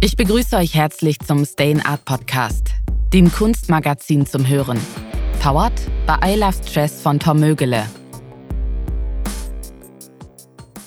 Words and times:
Ich 0.00 0.14
begrüße 0.14 0.56
euch 0.56 0.76
herzlich 0.76 1.18
zum 1.18 1.44
Stay 1.44 1.72
in 1.72 1.84
Art 1.84 2.04
Podcast, 2.04 2.68
dem 3.12 3.32
Kunstmagazin 3.32 4.26
zum 4.26 4.46
Hören. 4.46 4.78
Powered 5.40 5.72
by 6.06 6.24
I 6.24 6.36
Love 6.36 6.54
Stress 6.64 7.02
von 7.02 7.18
Tom 7.18 7.40
Mögele. 7.40 7.84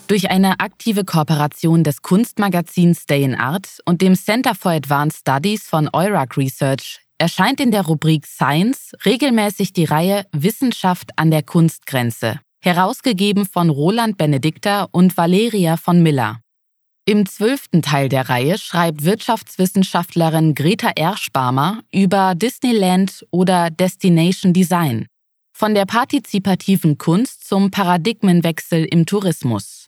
Durch 0.08 0.30
eine 0.30 0.62
aktive 0.62 1.04
Kooperation 1.04 1.84
des 1.84 2.02
Kunstmagazins 2.02 3.02
Stay 3.02 3.24
in 3.24 3.36
Art 3.36 3.80
und 3.84 4.02
dem 4.02 4.16
Center 4.16 4.56
for 4.56 4.72
Advanced 4.72 5.20
Studies 5.20 5.68
von 5.68 5.90
Eurac 5.92 6.38
Research 6.38 7.02
erscheint 7.18 7.60
in 7.60 7.72
der 7.72 7.88
Rubrik 7.88 8.26
Science 8.26 8.94
regelmäßig 9.04 9.74
die 9.74 9.84
Reihe 9.84 10.26
Wissenschaft 10.32 11.12
an 11.18 11.32
der 11.32 11.44
Kunstgrenze, 11.44 12.40
herausgegeben 12.62 13.46
von 13.46 13.70
Roland 13.70 14.18
Benedikter 14.18 14.88
und 14.94 15.18
Valeria 15.18 15.76
von 15.76 16.02
Miller. 16.02 16.40
Im 17.06 17.26
zwölften 17.26 17.82
Teil 17.82 18.10
der 18.10 18.30
Reihe 18.30 18.60
schreibt 18.60 19.04
Wirtschaftswissenschaftlerin 19.04 20.54
Greta 20.54 20.92
Erschbarmer 20.96 21.82
über 21.92 22.36
Disneyland 22.36 23.26
oder 23.32 23.72
Destination 23.72 24.54
Design, 24.54 25.08
von 25.52 25.74
der 25.74 25.86
partizipativen 25.86 27.00
Kunst 27.00 27.48
zum 27.48 27.72
Paradigmenwechsel 27.72 28.86
im 28.86 29.08
Tourismus. 29.08 29.88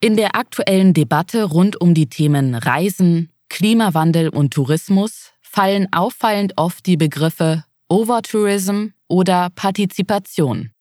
In 0.00 0.16
der 0.16 0.36
aktuellen 0.36 0.94
Debatte 0.94 1.44
rund 1.44 1.80
um 1.80 1.94
die 1.94 2.08
Themen 2.08 2.54
Reisen, 2.54 3.30
Klimawandel 3.48 4.28
und 4.28 4.54
Tourismus 4.54 5.32
fallen 5.40 5.92
auffallend 5.92 6.52
oft 6.56 6.86
die 6.86 6.96
Begriffe 6.96 7.64
Overtourism 7.88 8.88
oder 9.08 9.50
Partizipation. 9.50 10.73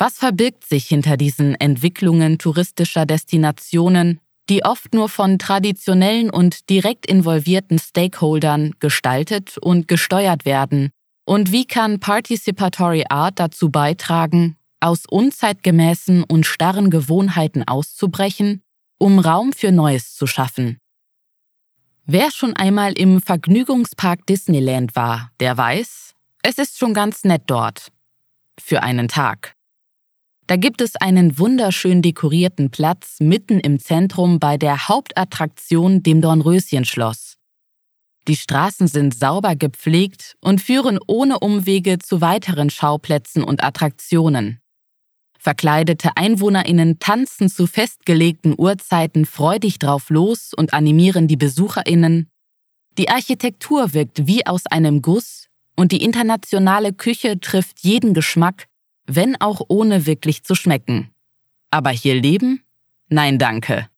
Was 0.00 0.16
verbirgt 0.16 0.66
sich 0.66 0.86
hinter 0.86 1.18
diesen 1.18 1.54
Entwicklungen 1.56 2.38
touristischer 2.38 3.04
Destinationen, 3.04 4.18
die 4.48 4.64
oft 4.64 4.94
nur 4.94 5.10
von 5.10 5.38
traditionellen 5.38 6.30
und 6.30 6.70
direkt 6.70 7.04
involvierten 7.04 7.78
Stakeholdern 7.78 8.72
gestaltet 8.78 9.58
und 9.58 9.88
gesteuert 9.88 10.46
werden? 10.46 10.88
Und 11.26 11.52
wie 11.52 11.66
kann 11.66 12.00
Participatory 12.00 13.04
Art 13.10 13.38
dazu 13.38 13.68
beitragen, 13.68 14.56
aus 14.80 15.04
unzeitgemäßen 15.06 16.24
und 16.24 16.46
starren 16.46 16.88
Gewohnheiten 16.88 17.68
auszubrechen, 17.68 18.62
um 18.96 19.18
Raum 19.18 19.52
für 19.52 19.70
Neues 19.70 20.14
zu 20.14 20.26
schaffen. 20.26 20.78
Wer 22.06 22.30
schon 22.30 22.56
einmal 22.56 22.94
im 22.94 23.20
Vergnügungspark 23.20 24.24
Disneyland 24.24 24.96
war, 24.96 25.30
der 25.40 25.58
weiß, 25.58 26.14
es 26.42 26.56
ist 26.56 26.78
schon 26.78 26.94
ganz 26.94 27.24
nett 27.24 27.42
dort. 27.48 27.92
Für 28.58 28.82
einen 28.82 29.06
Tag. 29.06 29.59
Da 30.50 30.56
gibt 30.56 30.80
es 30.80 30.96
einen 30.96 31.38
wunderschön 31.38 32.02
dekorierten 32.02 32.72
Platz 32.72 33.20
mitten 33.20 33.60
im 33.60 33.78
Zentrum 33.78 34.40
bei 34.40 34.56
der 34.56 34.88
Hauptattraktion, 34.88 36.02
dem 36.02 36.20
Dornröschenschloss. 36.20 37.36
Die 38.26 38.34
Straßen 38.34 38.88
sind 38.88 39.14
sauber 39.14 39.54
gepflegt 39.54 40.34
und 40.40 40.60
führen 40.60 40.98
ohne 41.06 41.38
Umwege 41.38 42.00
zu 42.00 42.20
weiteren 42.20 42.68
Schauplätzen 42.68 43.44
und 43.44 43.62
Attraktionen. 43.62 44.58
Verkleidete 45.38 46.16
Einwohnerinnen 46.16 46.98
tanzen 46.98 47.48
zu 47.48 47.68
festgelegten 47.68 48.56
Uhrzeiten 48.58 49.26
freudig 49.26 49.78
drauf 49.78 50.10
los 50.10 50.50
und 50.52 50.72
animieren 50.72 51.28
die 51.28 51.36
Besucherinnen. 51.36 52.28
Die 52.98 53.08
Architektur 53.08 53.94
wirkt 53.94 54.26
wie 54.26 54.44
aus 54.44 54.66
einem 54.66 55.00
Guss 55.00 55.46
und 55.76 55.92
die 55.92 56.02
internationale 56.02 56.92
Küche 56.92 57.38
trifft 57.38 57.84
jeden 57.84 58.14
Geschmack, 58.14 58.66
wenn 59.06 59.40
auch 59.40 59.60
ohne 59.68 60.06
wirklich 60.06 60.44
zu 60.44 60.54
schmecken. 60.54 61.10
Aber 61.70 61.90
hier 61.90 62.14
leben? 62.14 62.62
Nein, 63.08 63.38
danke. 63.38 63.88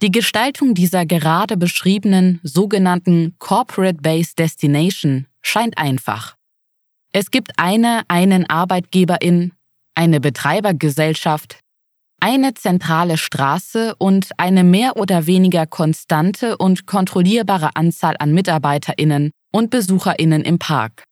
Die 0.00 0.12
Gestaltung 0.12 0.74
dieser 0.74 1.06
gerade 1.06 1.56
beschriebenen 1.56 2.38
sogenannten 2.44 3.34
Corporate-Based 3.38 4.38
Destination 4.38 5.26
scheint 5.42 5.76
einfach. 5.76 6.36
Es 7.12 7.30
gibt 7.30 7.52
eine, 7.56 8.02
einen 8.06 8.48
Arbeitgeberin, 8.48 9.52
eine 9.94 10.20
Betreibergesellschaft, 10.20 11.58
eine 12.20 12.54
zentrale 12.54 13.16
Straße 13.16 13.94
und 13.96 14.30
eine 14.36 14.62
mehr 14.62 14.96
oder 14.96 15.26
weniger 15.26 15.66
konstante 15.66 16.56
und 16.58 16.86
kontrollierbare 16.86 17.70
Anzahl 17.74 18.14
an 18.18 18.32
Mitarbeiterinnen 18.32 19.30
und 19.52 19.70
Besucherinnen 19.70 20.42
im 20.42 20.58
Park. 20.58 21.07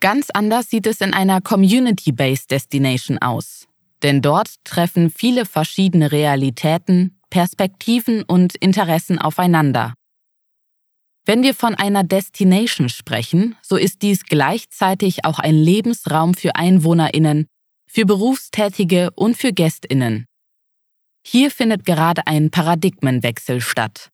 Ganz 0.00 0.30
anders 0.30 0.70
sieht 0.70 0.86
es 0.86 1.00
in 1.00 1.12
einer 1.12 1.40
Community-Based 1.40 2.50
Destination 2.50 3.18
aus, 3.18 3.68
denn 4.02 4.22
dort 4.22 4.54
treffen 4.64 5.10
viele 5.10 5.44
verschiedene 5.44 6.10
Realitäten, 6.10 7.18
Perspektiven 7.28 8.22
und 8.22 8.56
Interessen 8.56 9.18
aufeinander. 9.18 9.94
Wenn 11.26 11.42
wir 11.42 11.54
von 11.54 11.74
einer 11.74 12.02
Destination 12.02 12.88
sprechen, 12.88 13.56
so 13.62 13.76
ist 13.76 14.02
dies 14.02 14.24
gleichzeitig 14.24 15.24
auch 15.24 15.38
ein 15.38 15.54
Lebensraum 15.54 16.34
für 16.34 16.56
Einwohnerinnen 16.56 17.46
für 17.90 18.06
Berufstätige 18.06 19.10
und 19.16 19.36
für 19.36 19.52
Gästinnen. 19.52 20.26
Hier 21.26 21.50
findet 21.50 21.84
gerade 21.84 22.24
ein 22.28 22.50
Paradigmenwechsel 22.52 23.60
statt. 23.60 24.10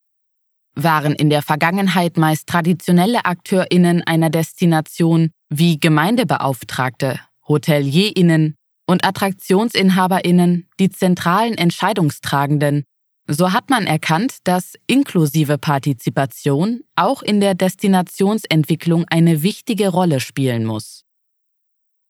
Waren 0.76 1.14
in 1.14 1.30
der 1.30 1.42
Vergangenheit 1.42 2.18
meist 2.18 2.46
traditionelle 2.46 3.24
Akteurinnen 3.24 4.02
einer 4.02 4.28
Destination 4.28 5.30
wie 5.48 5.80
Gemeindebeauftragte, 5.80 7.18
Hotelierinnen 7.48 8.56
und 8.86 9.04
Attraktionsinhaberinnen 9.04 10.68
die 10.78 10.90
zentralen 10.90 11.56
Entscheidungstragenden, 11.56 12.84
so 13.28 13.52
hat 13.52 13.70
man 13.70 13.86
erkannt, 13.86 14.38
dass 14.44 14.74
inklusive 14.86 15.58
Partizipation 15.58 16.82
auch 16.94 17.22
in 17.22 17.40
der 17.40 17.54
Destinationsentwicklung 17.54 19.04
eine 19.08 19.42
wichtige 19.42 19.88
Rolle 19.88 20.20
spielen 20.20 20.64
muss. 20.64 21.02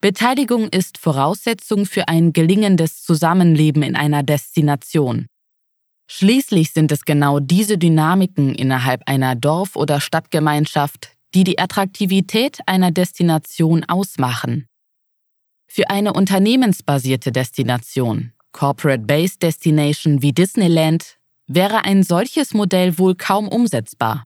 Beteiligung 0.03 0.69
ist 0.69 0.99
Voraussetzung 0.99 1.87
für 1.87 2.09
ein 2.09 2.33
gelingendes 2.33 3.03
Zusammenleben 3.03 3.83
in 3.83 3.97
einer 3.97 4.23
Destination. 4.23 5.27
Schließlich 6.09 6.73
sind 6.73 6.93
es 6.93 7.05
genau 7.05 7.41
diese 7.41 7.79
Dynamiken 7.79 8.55
innerhalb 8.55 9.03
einer 9.07 9.35
Dorf- 9.35 9.77
oder 9.77 10.01
Stadtgemeinschaft, 10.01 11.17
die 11.35 11.45
die 11.45 11.59
Attraktivität 11.59 12.61
einer 12.67 12.93
Destination 12.93 13.85
ausmachen. 13.85 14.67
Für 15.69 15.91
eine 15.91 16.13
unternehmensbasierte 16.13 17.33
Destination, 17.33 18.33
Corporate-Based 18.53 19.43
Destination 19.43 20.23
wie 20.23 20.33
Disneyland, 20.33 21.19
wäre 21.49 21.85
ein 21.85 22.03
solches 22.03 22.55
Modell 22.55 22.99
wohl 22.99 23.15
kaum 23.15 23.49
umsetzbar. 23.49 24.25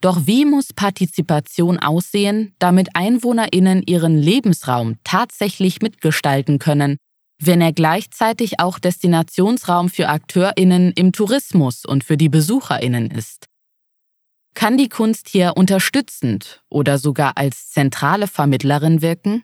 Doch 0.00 0.26
wie 0.26 0.46
muss 0.46 0.72
Partizipation 0.72 1.78
aussehen, 1.78 2.54
damit 2.58 2.96
Einwohnerinnen 2.96 3.82
ihren 3.82 4.16
Lebensraum 4.16 4.96
tatsächlich 5.04 5.82
mitgestalten 5.82 6.58
können, 6.58 6.96
wenn 7.40 7.60
er 7.60 7.72
gleichzeitig 7.72 8.60
auch 8.60 8.78
Destinationsraum 8.78 9.88
für 9.88 10.08
Akteurinnen 10.08 10.92
im 10.92 11.12
Tourismus 11.12 11.84
und 11.84 12.04
für 12.04 12.16
die 12.16 12.28
Besucherinnen 12.28 13.10
ist? 13.10 13.46
Kann 14.54 14.76
die 14.76 14.88
Kunst 14.88 15.28
hier 15.28 15.54
unterstützend 15.56 16.62
oder 16.68 16.98
sogar 16.98 17.36
als 17.36 17.70
zentrale 17.70 18.26
Vermittlerin 18.26 19.00
wirken? 19.00 19.42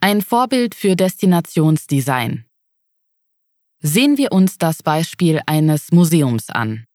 Ein 0.00 0.22
Vorbild 0.22 0.74
für 0.74 0.96
Destinationsdesign. 0.96 2.44
Sehen 3.80 4.16
wir 4.16 4.32
uns 4.32 4.58
das 4.58 4.82
Beispiel 4.82 5.40
eines 5.46 5.92
Museums 5.92 6.50
an. 6.50 6.86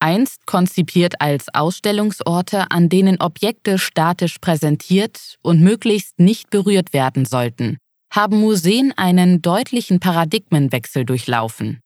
Einst 0.00 0.46
konzipiert 0.46 1.20
als 1.20 1.54
Ausstellungsorte, 1.54 2.70
an 2.70 2.88
denen 2.88 3.20
Objekte 3.20 3.78
statisch 3.78 4.38
präsentiert 4.38 5.36
und 5.42 5.60
möglichst 5.60 6.18
nicht 6.18 6.50
berührt 6.50 6.92
werden 6.92 7.26
sollten, 7.26 7.76
haben 8.12 8.40
Museen 8.40 8.92
einen 8.96 9.42
deutlichen 9.42 10.00
Paradigmenwechsel 10.00 11.04
durchlaufen. 11.04 11.80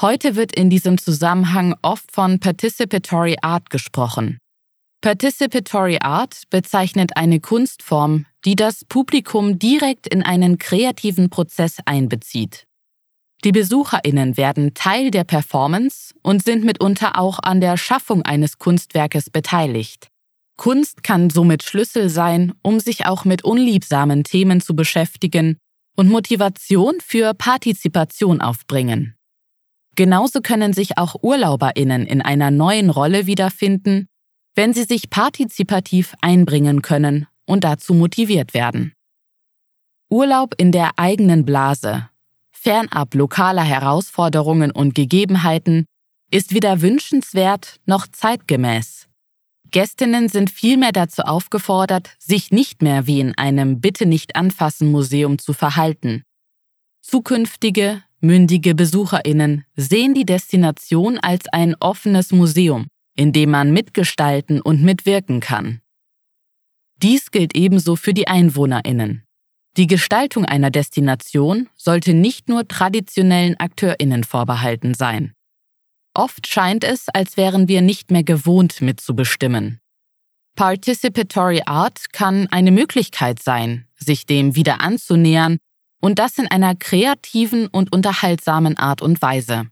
Heute 0.00 0.36
wird 0.36 0.54
in 0.54 0.70
diesem 0.70 0.96
Zusammenhang 0.96 1.74
oft 1.82 2.12
von 2.12 2.40
Participatory 2.40 3.36
Art 3.42 3.68
gesprochen. 3.68 4.38
Participatory 5.00 5.98
Art 6.00 6.44
bezeichnet 6.50 7.16
eine 7.16 7.40
Kunstform, 7.40 8.26
die 8.44 8.56
das 8.56 8.84
Publikum 8.84 9.58
direkt 9.58 10.06
in 10.06 10.22
einen 10.22 10.58
kreativen 10.58 11.30
Prozess 11.30 11.78
einbezieht. 11.84 12.67
Die 13.44 13.52
Besucherinnen 13.52 14.36
werden 14.36 14.74
Teil 14.74 15.10
der 15.12 15.24
Performance 15.24 16.12
und 16.22 16.42
sind 16.42 16.64
mitunter 16.64 17.18
auch 17.18 17.38
an 17.40 17.60
der 17.60 17.76
Schaffung 17.76 18.22
eines 18.22 18.58
Kunstwerkes 18.58 19.30
beteiligt. 19.30 20.08
Kunst 20.56 21.04
kann 21.04 21.30
somit 21.30 21.62
Schlüssel 21.62 22.10
sein, 22.10 22.52
um 22.62 22.80
sich 22.80 23.06
auch 23.06 23.24
mit 23.24 23.44
unliebsamen 23.44 24.24
Themen 24.24 24.60
zu 24.60 24.74
beschäftigen 24.74 25.56
und 25.96 26.08
Motivation 26.08 26.96
für 27.00 27.32
Partizipation 27.32 28.40
aufbringen. 28.40 29.14
Genauso 29.94 30.40
können 30.40 30.72
sich 30.72 30.98
auch 30.98 31.16
Urlauberinnen 31.22 32.06
in 32.06 32.22
einer 32.22 32.50
neuen 32.50 32.90
Rolle 32.90 33.26
wiederfinden, 33.26 34.08
wenn 34.56 34.74
sie 34.74 34.84
sich 34.84 35.10
partizipativ 35.10 36.14
einbringen 36.20 36.82
können 36.82 37.28
und 37.46 37.62
dazu 37.62 37.94
motiviert 37.94 38.52
werden. 38.52 38.92
Urlaub 40.10 40.54
in 40.58 40.72
der 40.72 40.98
eigenen 40.98 41.44
Blase 41.44 42.08
fernab 42.58 43.14
lokaler 43.14 43.62
Herausforderungen 43.62 44.70
und 44.70 44.94
Gegebenheiten, 44.94 45.86
ist 46.30 46.54
weder 46.54 46.82
wünschenswert 46.82 47.80
noch 47.86 48.06
zeitgemäß. 48.06 49.08
Gästinnen 49.70 50.28
sind 50.28 50.50
vielmehr 50.50 50.92
dazu 50.92 51.22
aufgefordert, 51.22 52.10
sich 52.18 52.50
nicht 52.50 52.82
mehr 52.82 53.06
wie 53.06 53.20
in 53.20 53.36
einem 53.36 53.80
Bitte 53.80 54.06
nicht 54.06 54.36
anfassen 54.36 54.90
Museum 54.90 55.38
zu 55.38 55.52
verhalten. 55.52 56.22
Zukünftige, 57.02 58.02
mündige 58.20 58.74
Besucherinnen 58.74 59.64
sehen 59.76 60.14
die 60.14 60.24
Destination 60.24 61.18
als 61.18 61.48
ein 61.48 61.74
offenes 61.80 62.32
Museum, 62.32 62.86
in 63.14 63.32
dem 63.32 63.50
man 63.50 63.72
mitgestalten 63.72 64.60
und 64.60 64.82
mitwirken 64.82 65.40
kann. 65.40 65.80
Dies 66.96 67.30
gilt 67.30 67.54
ebenso 67.54 67.94
für 67.94 68.14
die 68.14 68.26
Einwohnerinnen. 68.26 69.27
Die 69.78 69.86
Gestaltung 69.86 70.44
einer 70.44 70.72
Destination 70.72 71.68
sollte 71.76 72.12
nicht 72.12 72.48
nur 72.48 72.66
traditionellen 72.66 73.54
Akteurinnen 73.60 74.24
vorbehalten 74.24 74.94
sein. 74.94 75.34
Oft 76.14 76.48
scheint 76.48 76.82
es, 76.82 77.06
als 77.14 77.36
wären 77.36 77.68
wir 77.68 77.80
nicht 77.80 78.10
mehr 78.10 78.24
gewohnt 78.24 78.80
mitzubestimmen. 78.80 79.78
Participatory 80.56 81.62
Art 81.66 82.12
kann 82.12 82.48
eine 82.50 82.72
Möglichkeit 82.72 83.40
sein, 83.40 83.86
sich 83.94 84.26
dem 84.26 84.56
wieder 84.56 84.80
anzunähern 84.80 85.58
und 86.00 86.18
das 86.18 86.38
in 86.38 86.50
einer 86.50 86.74
kreativen 86.74 87.68
und 87.68 87.92
unterhaltsamen 87.92 88.76
Art 88.76 89.00
und 89.00 89.22
Weise. 89.22 89.68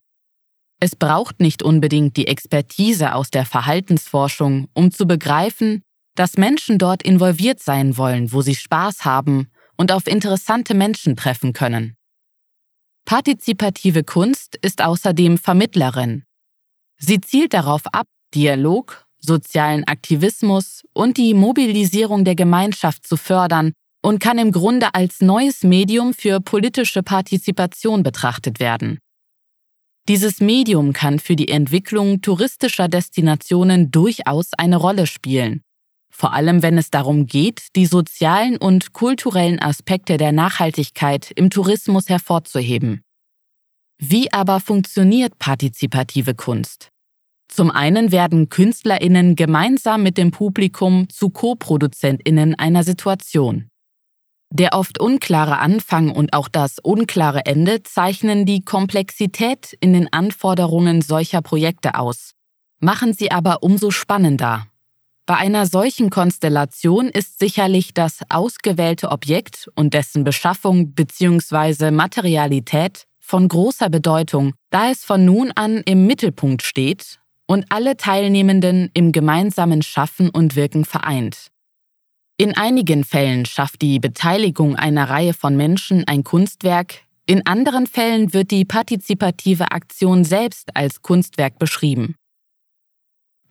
Es 0.78 0.94
braucht 0.94 1.40
nicht 1.40 1.64
unbedingt 1.64 2.16
die 2.16 2.28
Expertise 2.28 3.12
aus 3.12 3.30
der 3.30 3.44
Verhaltensforschung, 3.44 4.68
um 4.72 4.92
zu 4.92 5.06
begreifen, 5.06 5.82
dass 6.14 6.36
Menschen 6.36 6.78
dort 6.78 7.02
involviert 7.02 7.58
sein 7.58 7.96
wollen, 7.96 8.32
wo 8.32 8.40
sie 8.40 8.54
Spaß 8.54 9.04
haben 9.04 9.48
und 9.76 9.92
auf 9.92 10.06
interessante 10.06 10.74
Menschen 10.74 11.16
treffen 11.16 11.52
können. 11.52 11.96
Partizipative 13.04 14.02
Kunst 14.02 14.56
ist 14.62 14.82
außerdem 14.82 15.38
Vermittlerin. 15.38 16.24
Sie 16.98 17.20
zielt 17.20 17.54
darauf 17.54 17.86
ab, 17.92 18.06
Dialog, 18.34 19.06
sozialen 19.18 19.84
Aktivismus 19.84 20.82
und 20.92 21.16
die 21.16 21.34
Mobilisierung 21.34 22.24
der 22.24 22.34
Gemeinschaft 22.34 23.06
zu 23.06 23.16
fördern 23.16 23.72
und 24.02 24.18
kann 24.18 24.38
im 24.38 24.52
Grunde 24.52 24.94
als 24.94 25.20
neues 25.20 25.62
Medium 25.62 26.14
für 26.14 26.40
politische 26.40 27.02
Partizipation 27.02 28.02
betrachtet 28.02 28.60
werden. 28.60 28.98
Dieses 30.08 30.40
Medium 30.40 30.92
kann 30.92 31.18
für 31.18 31.34
die 31.34 31.48
Entwicklung 31.48 32.20
touristischer 32.20 32.86
Destinationen 32.88 33.90
durchaus 33.90 34.52
eine 34.56 34.76
Rolle 34.76 35.08
spielen, 35.08 35.62
vor 36.10 36.32
allem 36.32 36.62
wenn 36.62 36.78
es 36.78 36.90
darum 36.90 37.26
geht, 37.26 37.68
die 37.76 37.86
sozialen 37.86 38.56
und 38.56 38.92
kulturellen 38.92 39.60
Aspekte 39.60 40.16
der 40.16 40.32
Nachhaltigkeit 40.32 41.30
im 41.32 41.50
Tourismus 41.50 42.08
hervorzuheben. 42.08 43.02
Wie 43.98 44.32
aber 44.32 44.60
funktioniert 44.60 45.38
partizipative 45.38 46.34
Kunst? 46.34 46.90
Zum 47.48 47.70
einen 47.70 48.12
werden 48.12 48.48
Künstlerinnen 48.48 49.36
gemeinsam 49.36 50.02
mit 50.02 50.18
dem 50.18 50.30
Publikum 50.30 51.08
zu 51.08 51.30
Co-Produzentinnen 51.30 52.54
einer 52.54 52.82
Situation. 52.82 53.68
Der 54.50 54.74
oft 54.74 55.00
unklare 55.00 55.58
Anfang 55.58 56.10
und 56.10 56.32
auch 56.32 56.48
das 56.48 56.78
unklare 56.78 57.46
Ende 57.46 57.82
zeichnen 57.82 58.46
die 58.46 58.64
Komplexität 58.64 59.76
in 59.80 59.92
den 59.92 60.12
Anforderungen 60.12 61.02
solcher 61.02 61.42
Projekte 61.42 61.96
aus, 61.96 62.32
machen 62.78 63.12
sie 63.12 63.30
aber 63.30 63.62
umso 63.62 63.90
spannender. 63.90 64.66
Bei 65.26 65.34
einer 65.38 65.66
solchen 65.66 66.08
Konstellation 66.08 67.08
ist 67.08 67.40
sicherlich 67.40 67.92
das 67.92 68.20
ausgewählte 68.28 69.10
Objekt 69.10 69.68
und 69.74 69.92
dessen 69.92 70.22
Beschaffung 70.22 70.92
bzw. 70.94 71.90
Materialität 71.90 73.06
von 73.18 73.48
großer 73.48 73.90
Bedeutung, 73.90 74.54
da 74.70 74.92
es 74.92 75.04
von 75.04 75.24
nun 75.24 75.50
an 75.56 75.82
im 75.84 76.06
Mittelpunkt 76.06 76.62
steht 76.62 77.18
und 77.46 77.66
alle 77.70 77.96
Teilnehmenden 77.96 78.90
im 78.94 79.10
gemeinsamen 79.10 79.82
Schaffen 79.82 80.30
und 80.30 80.54
Wirken 80.54 80.84
vereint. 80.84 81.48
In 82.36 82.56
einigen 82.56 83.02
Fällen 83.02 83.46
schafft 83.46 83.82
die 83.82 83.98
Beteiligung 83.98 84.76
einer 84.76 85.10
Reihe 85.10 85.34
von 85.34 85.56
Menschen 85.56 86.04
ein 86.06 86.22
Kunstwerk, 86.22 87.02
in 87.26 87.44
anderen 87.44 87.88
Fällen 87.88 88.32
wird 88.32 88.52
die 88.52 88.64
partizipative 88.64 89.72
Aktion 89.72 90.22
selbst 90.22 90.76
als 90.76 91.02
Kunstwerk 91.02 91.58
beschrieben. 91.58 92.14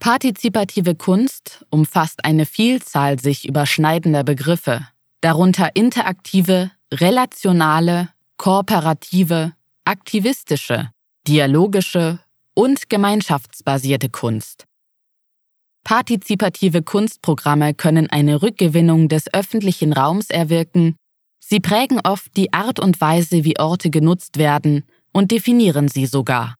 Partizipative 0.05 0.93
Kunst 0.93 1.65
umfasst 1.71 2.25
eine 2.25 2.45
Vielzahl 2.45 3.19
sich 3.19 3.49
überschneidender 3.49 4.23
Begriffe, 4.23 4.87
darunter 5.21 5.75
interaktive, 5.75 6.69
relationale, 6.93 8.09
kooperative, 8.37 9.53
aktivistische, 9.83 10.91
dialogische 11.27 12.19
und 12.53 12.87
gemeinschaftsbasierte 12.87 14.09
Kunst. 14.09 14.65
Partizipative 15.83 16.83
Kunstprogramme 16.83 17.73
können 17.73 18.07
eine 18.07 18.43
Rückgewinnung 18.43 19.09
des 19.09 19.33
öffentlichen 19.33 19.91
Raums 19.91 20.29
erwirken, 20.29 20.97
sie 21.39 21.59
prägen 21.59 21.99
oft 22.03 22.37
die 22.37 22.53
Art 22.53 22.79
und 22.79 23.01
Weise, 23.01 23.43
wie 23.43 23.57
Orte 23.57 23.89
genutzt 23.89 24.37
werden 24.37 24.83
und 25.11 25.31
definieren 25.31 25.87
sie 25.87 26.05
sogar. 26.05 26.53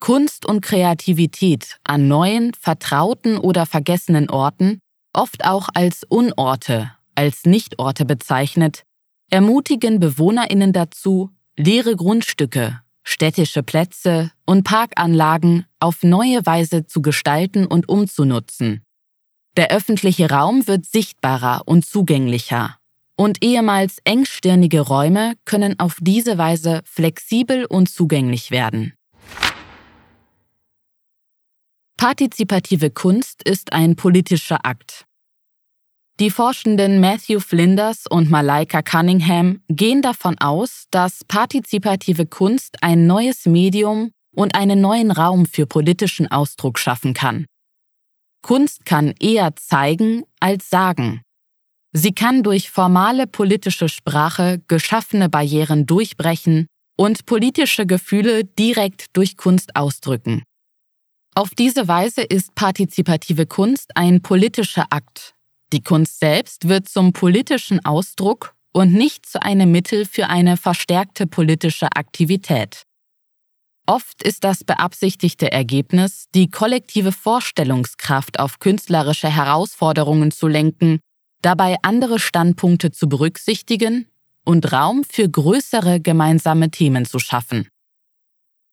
Kunst 0.00 0.46
und 0.46 0.62
Kreativität 0.62 1.78
an 1.84 2.08
neuen, 2.08 2.54
vertrauten 2.54 3.36
oder 3.36 3.66
vergessenen 3.66 4.30
Orten, 4.30 4.80
oft 5.12 5.44
auch 5.44 5.68
als 5.74 6.04
Unorte, 6.08 6.90
als 7.14 7.44
Nichtorte 7.44 8.06
bezeichnet, 8.06 8.84
ermutigen 9.30 10.00
Bewohnerinnen 10.00 10.72
dazu, 10.72 11.30
leere 11.56 11.96
Grundstücke, 11.96 12.80
städtische 13.02 13.62
Plätze 13.62 14.32
und 14.46 14.64
Parkanlagen 14.64 15.66
auf 15.78 16.02
neue 16.02 16.44
Weise 16.46 16.86
zu 16.86 17.02
gestalten 17.02 17.66
und 17.66 17.88
umzunutzen. 17.88 18.82
Der 19.56 19.70
öffentliche 19.70 20.30
Raum 20.30 20.66
wird 20.66 20.86
sichtbarer 20.86 21.62
und 21.66 21.84
zugänglicher, 21.84 22.76
und 23.16 23.44
ehemals 23.44 23.98
engstirnige 24.04 24.80
Räume 24.80 25.34
können 25.44 25.78
auf 25.78 25.98
diese 26.00 26.38
Weise 26.38 26.80
flexibel 26.84 27.66
und 27.66 27.90
zugänglich 27.90 28.50
werden. 28.50 28.94
Partizipative 32.00 32.88
Kunst 32.88 33.42
ist 33.42 33.74
ein 33.74 33.94
politischer 33.94 34.64
Akt. 34.64 35.04
Die 36.18 36.30
Forschenden 36.30 36.98
Matthew 36.98 37.40
Flinders 37.40 38.06
und 38.08 38.30
Malaika 38.30 38.80
Cunningham 38.80 39.60
gehen 39.68 40.00
davon 40.00 40.38
aus, 40.38 40.86
dass 40.90 41.24
partizipative 41.28 42.24
Kunst 42.24 42.78
ein 42.82 43.06
neues 43.06 43.44
Medium 43.44 44.12
und 44.34 44.54
einen 44.54 44.80
neuen 44.80 45.10
Raum 45.10 45.44
für 45.44 45.66
politischen 45.66 46.26
Ausdruck 46.30 46.78
schaffen 46.78 47.12
kann. 47.12 47.44
Kunst 48.40 48.86
kann 48.86 49.12
eher 49.20 49.54
zeigen 49.56 50.22
als 50.40 50.70
sagen. 50.70 51.20
Sie 51.92 52.12
kann 52.12 52.42
durch 52.42 52.70
formale 52.70 53.26
politische 53.26 53.90
Sprache 53.90 54.62
geschaffene 54.68 55.28
Barrieren 55.28 55.84
durchbrechen 55.84 56.66
und 56.96 57.26
politische 57.26 57.84
Gefühle 57.84 58.46
direkt 58.46 59.14
durch 59.14 59.36
Kunst 59.36 59.76
ausdrücken. 59.76 60.44
Auf 61.34 61.50
diese 61.50 61.88
Weise 61.88 62.22
ist 62.22 62.54
partizipative 62.54 63.46
Kunst 63.46 63.96
ein 63.96 64.20
politischer 64.20 64.86
Akt, 64.90 65.34
die 65.72 65.82
Kunst 65.82 66.18
selbst 66.18 66.68
wird 66.68 66.88
zum 66.88 67.12
politischen 67.12 67.84
Ausdruck 67.84 68.54
und 68.72 68.92
nicht 68.92 69.24
zu 69.24 69.40
einem 69.40 69.70
Mittel 69.70 70.04
für 70.04 70.28
eine 70.28 70.56
verstärkte 70.56 71.26
politische 71.26 71.86
Aktivität. 71.94 72.82
Oft 73.86 74.22
ist 74.22 74.44
das 74.44 74.64
beabsichtigte 74.64 75.50
Ergebnis, 75.50 76.26
die 76.34 76.50
kollektive 76.50 77.12
Vorstellungskraft 77.12 78.38
auf 78.38 78.58
künstlerische 78.58 79.28
Herausforderungen 79.28 80.30
zu 80.30 80.48
lenken, 80.48 81.00
dabei 81.42 81.76
andere 81.82 82.18
Standpunkte 82.18 82.90
zu 82.90 83.08
berücksichtigen 83.08 84.06
und 84.44 84.72
Raum 84.72 85.04
für 85.04 85.28
größere 85.28 86.00
gemeinsame 86.00 86.70
Themen 86.70 87.04
zu 87.04 87.18
schaffen. 87.18 87.68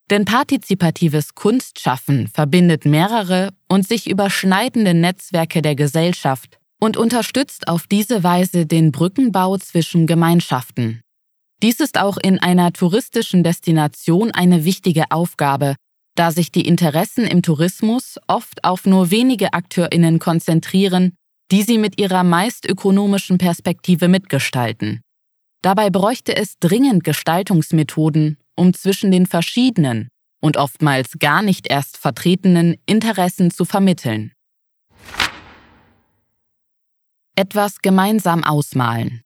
Denn 0.09 0.23
partizipatives 0.25 1.35
Kunstschaffen 1.35 2.27
verbindet 2.27 2.85
mehrere 2.85 3.49
und 3.67 3.87
sich 3.87 4.09
überschneidende 4.09 4.93
Netzwerke 4.93 5.61
der 5.61 5.75
Gesellschaft 5.75 6.59
und 6.79 6.95
unterstützt 6.95 7.67
auf 7.67 7.87
diese 7.87 8.23
Weise 8.23 8.65
den 8.65 8.91
Brückenbau 8.91 9.57
zwischen 9.57 10.07
Gemeinschaften. 10.07 11.01
Dies 11.61 11.79
ist 11.79 11.99
auch 11.99 12.17
in 12.17 12.39
einer 12.39 12.71
touristischen 12.71 13.43
Destination 13.43 14.31
eine 14.31 14.63
wichtige 14.63 15.05
Aufgabe, 15.09 15.75
da 16.15 16.31
sich 16.31 16.51
die 16.51 16.67
Interessen 16.67 17.25
im 17.25 17.41
Tourismus 17.41 18.17
oft 18.27 18.63
auf 18.63 18.85
nur 18.85 19.11
wenige 19.11 19.53
Akteurinnen 19.53 20.19
konzentrieren, 20.19 21.15
die 21.51 21.63
sie 21.63 21.77
mit 21.77 21.99
ihrer 21.99 22.23
meist 22.23 22.69
ökonomischen 22.69 23.37
Perspektive 23.37 24.07
mitgestalten. 24.07 25.01
Dabei 25.61 25.89
bräuchte 25.89 26.35
es 26.35 26.59
dringend 26.59 27.03
Gestaltungsmethoden, 27.03 28.37
um 28.57 28.73
zwischen 28.73 29.11
den 29.11 29.25
verschiedenen 29.25 30.09
und 30.41 30.57
oftmals 30.57 31.19
gar 31.19 31.41
nicht 31.41 31.69
erst 31.69 31.97
vertretenen 31.97 32.75
Interessen 32.85 33.51
zu 33.51 33.63
vermitteln 33.63 34.33
etwas 37.37 37.81
gemeinsam 37.81 38.43
ausmalen. 38.43 39.21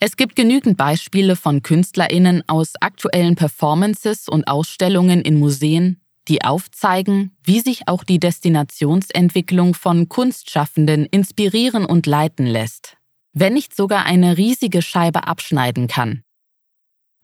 Es 0.00 0.16
gibt 0.16 0.36
genügend 0.36 0.76
Beispiele 0.76 1.36
von 1.36 1.62
Künstlerinnen 1.62 2.42
aus 2.48 2.72
aktuellen 2.80 3.36
Performances 3.36 4.28
und 4.28 4.48
Ausstellungen 4.48 5.22
in 5.22 5.38
Museen, 5.38 6.02
die 6.26 6.42
aufzeigen, 6.42 7.36
wie 7.44 7.60
sich 7.60 7.86
auch 7.86 8.02
die 8.02 8.18
Destinationsentwicklung 8.18 9.74
von 9.74 10.08
Kunstschaffenden 10.08 11.06
inspirieren 11.06 11.86
und 11.86 12.06
leiten 12.06 12.46
lässt, 12.46 12.96
wenn 13.32 13.54
nicht 13.54 13.74
sogar 13.76 14.04
eine 14.04 14.36
riesige 14.36 14.82
Scheibe 14.82 15.26
abschneiden 15.28 15.86
kann. 15.86 16.23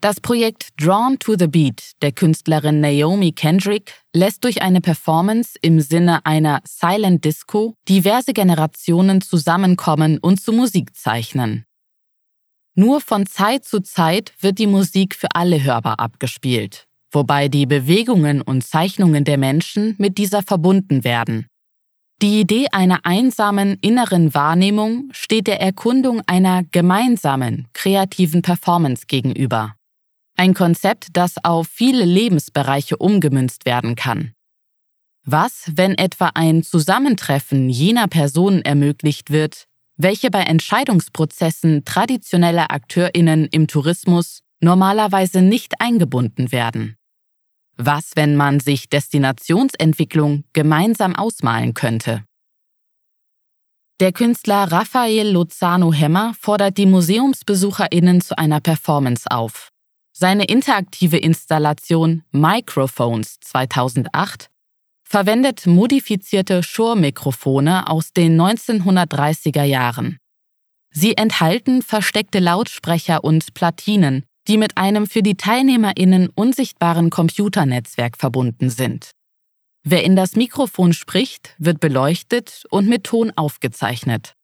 Das 0.01 0.19
Projekt 0.19 0.69
Drawn 0.79 1.19
to 1.19 1.37
the 1.39 1.47
Beat 1.47 1.93
der 2.01 2.13
Künstlerin 2.13 2.81
Naomi 2.81 3.33
Kendrick 3.33 3.93
lässt 4.15 4.45
durch 4.45 4.63
eine 4.63 4.81
Performance 4.81 5.59
im 5.61 5.83
Sinne 5.83 6.25
einer 6.25 6.63
Silent 6.65 7.27
Disco 7.27 7.75
diverse 7.87 8.33
Generationen 8.33 9.21
zusammenkommen 9.21 10.17
und 10.17 10.41
zu 10.41 10.55
Musik 10.55 10.97
zeichnen. 10.97 11.67
Nur 12.75 13.03
von 13.03 13.27
Zeit 13.27 13.67
zu 13.67 13.81
Zeit 13.83 14.33
wird 14.41 14.59
die 14.59 14.67
Musik 14.67 15.15
für 15.15 15.29
alle 15.35 15.63
hörbar 15.63 16.01
abgespielt, 16.01 16.87
wobei 17.11 17.49
die 17.49 17.67
Bewegungen 17.67 18.41
und 18.41 18.65
Zeichnungen 18.65 19.25
der 19.25 19.37
Menschen 19.37 19.97
mit 19.99 20.17
dieser 20.17 20.43
verbunden 20.43 21.05
werden. 21.05 21.47
Die 22.23 22.41
Idee 22.41 22.69
einer 22.73 23.01
einsamen 23.05 23.77
inneren 23.83 24.33
Wahrnehmung 24.33 25.11
steht 25.13 25.47
der 25.47 25.61
Erkundung 25.61 26.23
einer 26.27 26.63
gemeinsamen, 26.71 27.69
kreativen 27.75 28.41
Performance 28.41 29.05
gegenüber. 29.07 29.75
Ein 30.41 30.55
Konzept, 30.55 31.09
das 31.13 31.35
auf 31.45 31.69
viele 31.69 32.03
Lebensbereiche 32.03 32.97
umgemünzt 32.97 33.67
werden 33.67 33.95
kann. 33.95 34.33
Was, 35.23 35.71
wenn 35.75 35.93
etwa 35.99 36.31
ein 36.35 36.63
Zusammentreffen 36.63 37.69
jener 37.69 38.09
Personen 38.09 38.63
ermöglicht 38.63 39.29
wird, 39.29 39.67
welche 39.99 40.31
bei 40.31 40.41
Entscheidungsprozessen 40.41 41.85
traditioneller 41.85 42.71
Akteurinnen 42.71 43.49
im 43.49 43.67
Tourismus 43.67 44.41
normalerweise 44.61 45.43
nicht 45.43 45.75
eingebunden 45.79 46.53
werden? 46.53 46.97
Was, 47.77 48.13
wenn 48.15 48.35
man 48.35 48.61
sich 48.61 48.89
Destinationsentwicklung 48.89 50.45
gemeinsam 50.55 51.17
ausmalen 51.17 51.75
könnte? 51.75 52.25
Der 54.01 54.13
Künstler 54.13 54.73
Raphael 54.73 55.33
Lozano 55.33 55.93
Hemmer 55.93 56.33
fordert 56.33 56.79
die 56.79 56.87
Museumsbesucherinnen 56.87 58.23
zu 58.23 58.39
einer 58.39 58.61
Performance 58.61 59.31
auf. 59.31 59.71
Seine 60.23 60.45
interaktive 60.45 61.17
Installation 61.17 62.25
Microphones 62.31 63.41
2008 63.41 64.51
verwendet 65.03 65.67
modifizierte 65.67 66.63
Shure-Mikrofone 66.63 67.89
aus 67.89 68.13
den 68.13 68.39
1930er 68.39 69.63
Jahren. 69.63 70.19
Sie 70.91 71.17
enthalten 71.17 71.81
versteckte 71.81 72.39
Lautsprecher 72.39 73.25
und 73.25 73.55
Platinen, 73.55 74.27
die 74.47 74.59
mit 74.59 74.77
einem 74.77 75.07
für 75.07 75.23
die 75.23 75.39
Teilnehmerinnen 75.39 76.29
unsichtbaren 76.35 77.09
Computernetzwerk 77.09 78.19
verbunden 78.19 78.69
sind. 78.69 79.13
Wer 79.85 80.05
in 80.05 80.17
das 80.17 80.37
Mikrofon 80.37 80.93
spricht, 80.93 81.55
wird 81.57 81.81
beleuchtet 81.81 82.65
und 82.69 82.87
mit 82.87 83.05
Ton 83.05 83.33
aufgezeichnet. 83.37 84.35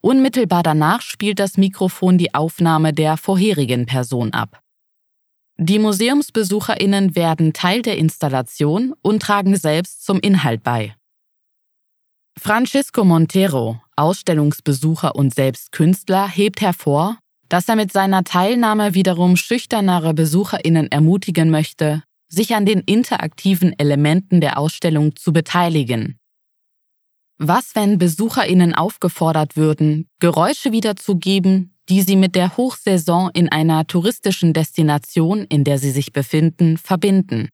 Unmittelbar 0.00 0.62
danach 0.62 1.02
spielt 1.02 1.40
das 1.40 1.56
Mikrofon 1.56 2.18
die 2.18 2.34
Aufnahme 2.34 2.92
der 2.92 3.16
vorherigen 3.16 3.84
Person 3.84 4.32
ab. 4.32 4.62
Die 5.60 5.80
Museumsbesucherinnen 5.80 7.16
werden 7.16 7.52
Teil 7.52 7.82
der 7.82 7.98
Installation 7.98 8.94
und 9.02 9.20
tragen 9.20 9.56
selbst 9.56 10.04
zum 10.04 10.20
Inhalt 10.20 10.62
bei. 10.62 10.94
Francisco 12.38 13.02
Montero, 13.02 13.80
Ausstellungsbesucher 13.96 15.16
und 15.16 15.34
selbst 15.34 15.72
Künstler, 15.72 16.28
hebt 16.28 16.60
hervor, 16.60 17.18
dass 17.48 17.68
er 17.68 17.74
mit 17.74 17.92
seiner 17.92 18.22
Teilnahme 18.22 18.94
wiederum 18.94 19.36
schüchternere 19.36 20.14
Besucherinnen 20.14 20.92
ermutigen 20.92 21.50
möchte, 21.50 22.04
sich 22.28 22.54
an 22.54 22.64
den 22.64 22.80
interaktiven 22.80 23.76
Elementen 23.78 24.40
der 24.40 24.58
Ausstellung 24.58 25.16
zu 25.16 25.32
beteiligen. 25.32 26.20
Was, 27.38 27.74
wenn 27.74 27.98
Besucherinnen 27.98 28.74
aufgefordert 28.74 29.56
würden, 29.56 30.08
Geräusche 30.20 30.70
wiederzugeben, 30.70 31.77
die 31.88 32.02
sie 32.02 32.16
mit 32.16 32.34
der 32.34 32.56
Hochsaison 32.56 33.30
in 33.32 33.48
einer 33.50 33.86
touristischen 33.86 34.52
Destination, 34.52 35.44
in 35.44 35.64
der 35.64 35.78
sie 35.78 35.90
sich 35.90 36.12
befinden, 36.12 36.76
verbinden. 36.76 37.48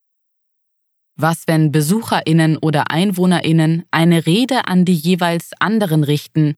Was, 1.16 1.44
wenn 1.46 1.70
Besucherinnen 1.70 2.56
oder 2.56 2.90
Einwohnerinnen 2.90 3.84
eine 3.92 4.26
Rede 4.26 4.66
an 4.66 4.84
die 4.84 4.94
jeweils 4.94 5.50
anderen 5.60 6.02
richten 6.02 6.54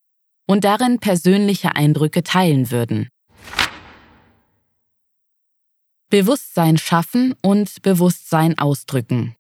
und 0.47 0.65
darin 0.65 0.99
persönliche 0.99 1.77
Eindrücke 1.77 2.23
teilen 2.23 2.71
würden? 2.71 3.09
Bewusstsein 6.09 6.79
schaffen 6.79 7.35
und 7.43 7.83
Bewusstsein 7.83 8.57
ausdrücken. 8.59 9.35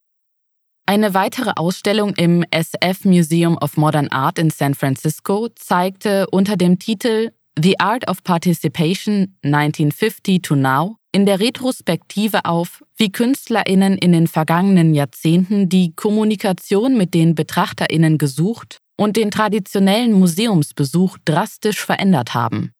Eine 0.84 1.14
weitere 1.14 1.52
Ausstellung 1.56 2.14
im 2.14 2.44
SF 2.50 3.04
Museum 3.04 3.56
of 3.56 3.76
Modern 3.76 4.08
Art 4.08 4.38
in 4.38 4.50
San 4.50 4.74
Francisco 4.74 5.48
zeigte 5.48 6.28
unter 6.30 6.56
dem 6.56 6.78
Titel 6.78 7.32
The 7.58 7.80
Art 7.80 8.06
of 8.06 8.22
Participation 8.22 9.34
1950 9.42 10.42
to 10.42 10.56
Now 10.56 10.96
in 11.10 11.24
der 11.24 11.40
Retrospektive 11.40 12.44
auf, 12.44 12.84
wie 12.98 13.10
Künstlerinnen 13.10 13.96
in 13.96 14.12
den 14.12 14.26
vergangenen 14.26 14.92
Jahrzehnten 14.92 15.70
die 15.70 15.94
Kommunikation 15.94 16.98
mit 16.98 17.14
den 17.14 17.34
Betrachterinnen 17.34 18.18
gesucht 18.18 18.76
und 18.98 19.16
den 19.16 19.30
traditionellen 19.30 20.12
Museumsbesuch 20.12 21.16
drastisch 21.24 21.82
verändert 21.82 22.34
haben. 22.34 22.72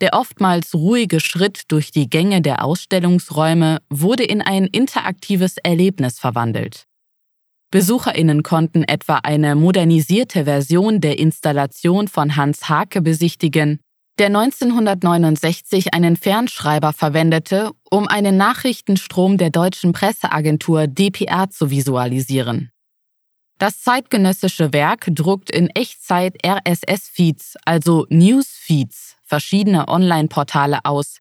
Der 0.00 0.12
oftmals 0.12 0.72
ruhige 0.74 1.18
Schritt 1.18 1.62
durch 1.66 1.90
die 1.90 2.08
Gänge 2.08 2.42
der 2.42 2.64
Ausstellungsräume 2.64 3.78
wurde 3.90 4.22
in 4.22 4.40
ein 4.40 4.66
interaktives 4.66 5.56
Erlebnis 5.56 6.20
verwandelt. 6.20 6.84
Besucherinnen 7.72 8.44
konnten 8.44 8.84
etwa 8.84 9.16
eine 9.16 9.56
modernisierte 9.56 10.44
Version 10.44 11.00
der 11.00 11.18
Installation 11.18 12.06
von 12.06 12.36
Hans 12.36 12.68
Hake 12.68 13.02
besichtigen, 13.02 13.80
der 14.18 14.26
1969 14.26 15.92
einen 15.92 16.16
Fernschreiber 16.16 16.92
verwendete, 16.92 17.70
um 17.90 18.08
einen 18.08 18.36
Nachrichtenstrom 18.36 19.36
der 19.36 19.50
deutschen 19.50 19.92
Presseagentur 19.92 20.86
dpa 20.86 21.50
zu 21.50 21.70
visualisieren. 21.70 22.70
Das 23.58 23.80
zeitgenössische 23.80 24.72
Werk 24.72 25.06
druckt 25.10 25.50
in 25.50 25.68
Echtzeit 25.68 26.36
RSS-Feeds, 26.46 27.56
also 27.64 28.06
Newsfeeds, 28.10 29.16
verschiedener 29.24 29.88
Online-Portale 29.88 30.80
aus, 30.84 31.18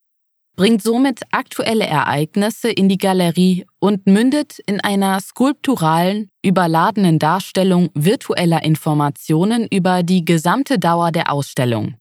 bringt 0.55 0.81
somit 0.81 1.21
aktuelle 1.31 1.85
Ereignisse 1.85 2.69
in 2.69 2.89
die 2.89 2.97
Galerie 2.97 3.65
und 3.79 4.07
mündet 4.07 4.59
in 4.65 4.79
einer 4.79 5.19
skulpturalen, 5.19 6.29
überladenen 6.41 7.19
Darstellung 7.19 7.89
virtueller 7.93 8.63
Informationen 8.63 9.67
über 9.69 10.03
die 10.03 10.23
gesamte 10.23 10.79
Dauer 10.79 11.11
der 11.11 11.31
Ausstellung. 11.31 11.95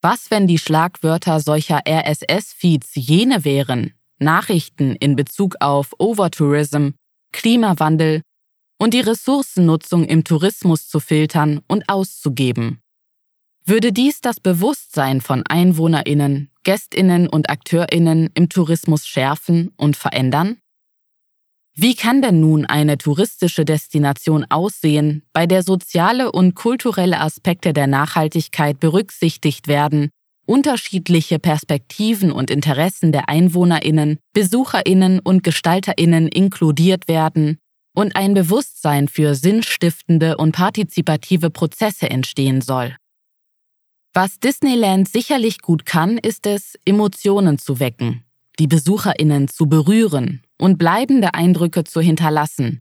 Was, 0.00 0.30
wenn 0.30 0.46
die 0.46 0.58
Schlagwörter 0.58 1.40
solcher 1.40 1.80
RSS-Feeds 1.86 2.90
jene 2.94 3.44
wären, 3.44 3.94
Nachrichten 4.20 4.94
in 4.94 5.16
Bezug 5.16 5.56
auf 5.60 5.92
Overtourism, 5.98 6.90
Klimawandel 7.32 8.22
und 8.78 8.94
die 8.94 9.00
Ressourcennutzung 9.00 10.04
im 10.04 10.22
Tourismus 10.22 10.88
zu 10.88 11.00
filtern 11.00 11.60
und 11.66 11.88
auszugeben? 11.88 12.80
Würde 13.64 13.92
dies 13.92 14.20
das 14.20 14.38
Bewusstsein 14.38 15.20
von 15.20 15.44
Einwohnerinnen, 15.44 16.50
Gästinnen 16.62 17.28
und 17.28 17.50
Akteurinnen 17.50 18.30
im 18.34 18.48
Tourismus 18.48 19.06
schärfen 19.06 19.72
und 19.76 19.96
verändern? 19.96 20.58
Wie 21.80 21.94
kann 21.94 22.22
denn 22.22 22.40
nun 22.40 22.66
eine 22.66 22.98
touristische 22.98 23.64
Destination 23.64 24.44
aussehen, 24.48 25.22
bei 25.32 25.46
der 25.46 25.62
soziale 25.62 26.32
und 26.32 26.56
kulturelle 26.56 27.20
Aspekte 27.20 27.72
der 27.72 27.86
Nachhaltigkeit 27.86 28.80
berücksichtigt 28.80 29.68
werden, 29.68 30.10
unterschiedliche 30.44 31.38
Perspektiven 31.38 32.32
und 32.32 32.50
Interessen 32.50 33.12
der 33.12 33.28
Einwohnerinnen, 33.28 34.18
Besucherinnen 34.32 35.20
und 35.20 35.44
Gestalterinnen 35.44 36.26
inkludiert 36.26 37.06
werden 37.06 37.58
und 37.94 38.16
ein 38.16 38.34
Bewusstsein 38.34 39.06
für 39.06 39.36
sinnstiftende 39.36 40.36
und 40.36 40.50
partizipative 40.50 41.50
Prozesse 41.50 42.10
entstehen 42.10 42.60
soll? 42.60 42.96
Was 44.12 44.40
Disneyland 44.40 45.08
sicherlich 45.08 45.62
gut 45.62 45.86
kann, 45.86 46.18
ist 46.18 46.44
es, 46.44 46.74
Emotionen 46.84 47.56
zu 47.56 47.78
wecken, 47.78 48.24
die 48.58 48.66
Besucherinnen 48.66 49.46
zu 49.46 49.66
berühren 49.66 50.42
und 50.58 50.78
bleibende 50.78 51.34
Eindrücke 51.34 51.84
zu 51.84 52.00
hinterlassen. 52.00 52.80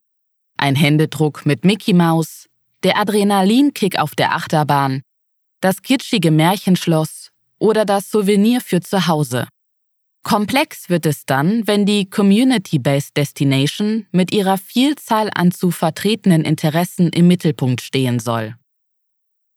Ein 0.57 0.75
Händedruck 0.75 1.45
mit 1.45 1.63
Mickey 1.63 1.93
Mouse, 1.93 2.47
der 2.83 2.97
Adrenalinkick 2.97 3.99
auf 3.99 4.15
der 4.15 4.33
Achterbahn, 4.33 5.01
das 5.61 5.81
kitschige 5.81 6.31
Märchenschloss 6.31 7.31
oder 7.59 7.85
das 7.85 8.09
Souvenir 8.09 8.61
für 8.61 8.81
zu 8.81 9.07
Hause. 9.07 9.47
Komplex 10.23 10.89
wird 10.89 11.05
es 11.05 11.25
dann, 11.25 11.67
wenn 11.67 11.85
die 11.85 12.09
Community-Based 12.09 13.15
Destination 13.15 14.07
mit 14.11 14.33
ihrer 14.33 14.57
Vielzahl 14.57 15.29
an 15.33 15.51
zu 15.51 15.71
vertretenen 15.71 16.43
Interessen 16.43 17.09
im 17.09 17.27
Mittelpunkt 17.27 17.81
stehen 17.81 18.19
soll. 18.19 18.55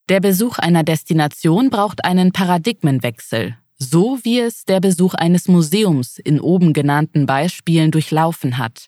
Der 0.08 0.20
Besuch 0.20 0.58
einer 0.58 0.84
Destination 0.84 1.70
braucht 1.70 2.04
einen 2.04 2.32
Paradigmenwechsel, 2.32 3.56
so 3.82 4.18
wie 4.22 4.40
es 4.40 4.64
der 4.64 4.80
Besuch 4.80 5.14
eines 5.14 5.48
Museums 5.48 6.18
in 6.18 6.40
oben 6.40 6.72
genannten 6.72 7.26
Beispielen 7.26 7.90
durchlaufen 7.90 8.58
hat. 8.58 8.86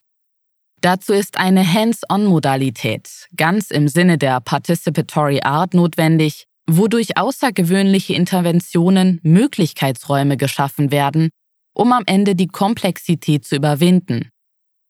Dazu 0.80 1.12
ist 1.12 1.38
eine 1.38 1.72
Hands-on-Modalität, 1.72 3.28
ganz 3.36 3.70
im 3.70 3.88
Sinne 3.88 4.18
der 4.18 4.40
Participatory 4.40 5.40
Art 5.42 5.74
notwendig, 5.74 6.44
wodurch 6.68 7.16
außergewöhnliche 7.16 8.14
Interventionen 8.14 9.20
Möglichkeitsräume 9.22 10.36
geschaffen 10.36 10.90
werden, 10.90 11.30
um 11.74 11.92
am 11.92 12.02
Ende 12.06 12.34
die 12.34 12.48
Komplexität 12.48 13.44
zu 13.44 13.56
überwinden. 13.56 14.28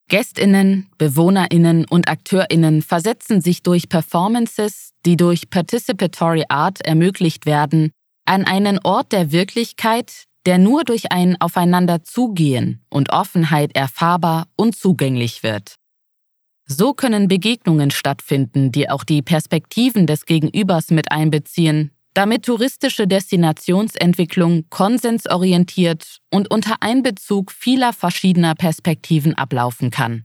Gästinnen, 0.08 0.88
Bewohnerinnen 0.98 1.84
und 1.84 2.08
Akteurinnen 2.08 2.82
versetzen 2.82 3.40
sich 3.40 3.62
durch 3.62 3.88
Performances, 3.88 4.90
die 5.06 5.16
durch 5.16 5.48
Participatory 5.48 6.44
Art 6.48 6.80
ermöglicht 6.80 7.46
werden, 7.46 7.92
an 8.24 8.44
einen 8.44 8.78
Ort 8.82 9.12
der 9.12 9.32
Wirklichkeit, 9.32 10.24
der 10.46 10.58
nur 10.58 10.84
durch 10.84 11.12
ein 11.12 11.40
Aufeinander 11.40 12.02
zugehen 12.02 12.84
und 12.88 13.12
Offenheit 13.12 13.76
erfahrbar 13.76 14.48
und 14.56 14.76
zugänglich 14.76 15.42
wird. 15.42 15.76
So 16.66 16.94
können 16.94 17.28
Begegnungen 17.28 17.90
stattfinden, 17.90 18.72
die 18.72 18.88
auch 18.88 19.04
die 19.04 19.22
Perspektiven 19.22 20.06
des 20.06 20.26
Gegenübers 20.26 20.90
mit 20.90 21.10
einbeziehen, 21.10 21.90
damit 22.14 22.44
touristische 22.44 23.06
Destinationsentwicklung 23.06 24.66
konsensorientiert 24.70 26.18
und 26.30 26.50
unter 26.50 26.76
Einbezug 26.80 27.52
vieler 27.52 27.92
verschiedener 27.92 28.54
Perspektiven 28.54 29.34
ablaufen 29.34 29.90
kann. 29.90 30.24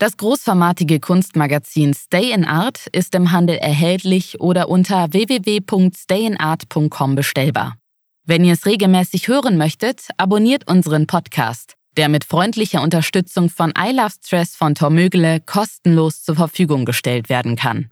Das 0.00 0.16
großformatige 0.16 0.98
Kunstmagazin 0.98 1.92
Stay 1.92 2.32
in 2.32 2.46
Art 2.46 2.86
ist 2.86 3.14
im 3.14 3.32
Handel 3.32 3.58
erhältlich 3.58 4.40
oder 4.40 4.70
unter 4.70 5.12
www.stayinart.com 5.12 7.14
bestellbar. 7.14 7.76
Wenn 8.26 8.42
ihr 8.42 8.54
es 8.54 8.64
regelmäßig 8.64 9.28
hören 9.28 9.58
möchtet, 9.58 10.08
abonniert 10.16 10.66
unseren 10.70 11.06
Podcast, 11.06 11.74
der 11.98 12.08
mit 12.08 12.24
freundlicher 12.24 12.80
Unterstützung 12.80 13.50
von 13.50 13.74
I 13.78 13.92
Love 13.92 14.14
Stress 14.24 14.56
von 14.56 14.74
Tormögele 14.74 15.40
kostenlos 15.40 16.22
zur 16.22 16.36
Verfügung 16.36 16.86
gestellt 16.86 17.28
werden 17.28 17.56
kann. 17.56 17.90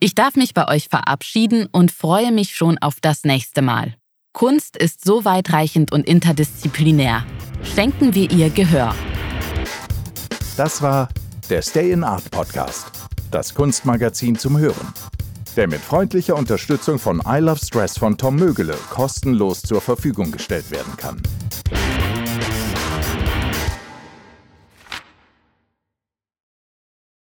Ich 0.00 0.14
darf 0.14 0.36
mich 0.36 0.54
bei 0.54 0.68
euch 0.68 0.88
verabschieden 0.88 1.68
und 1.70 1.92
freue 1.92 2.32
mich 2.32 2.56
schon 2.56 2.78
auf 2.78 2.96
das 3.02 3.24
nächste 3.24 3.60
Mal. 3.60 3.94
Kunst 4.32 4.74
ist 4.74 5.04
so 5.04 5.26
weitreichend 5.26 5.92
und 5.92 6.08
interdisziplinär. 6.08 7.26
Schenken 7.74 8.14
wir 8.14 8.30
ihr 8.30 8.48
Gehör. 8.48 8.94
Das 10.58 10.82
war 10.82 11.08
der 11.50 11.62
Stay 11.62 11.92
in 11.92 12.02
Art 12.02 12.32
Podcast, 12.32 12.90
das 13.30 13.54
Kunstmagazin 13.54 14.36
zum 14.36 14.58
Hören, 14.58 14.92
der 15.54 15.68
mit 15.68 15.80
freundlicher 15.80 16.34
Unterstützung 16.34 16.98
von 16.98 17.22
I 17.24 17.38
Love 17.38 17.64
Stress 17.64 17.96
von 17.96 18.18
Tom 18.18 18.34
Mögele 18.34 18.74
kostenlos 18.90 19.62
zur 19.62 19.80
Verfügung 19.80 20.32
gestellt 20.32 20.68
werden 20.72 20.96
kann. 20.96 21.22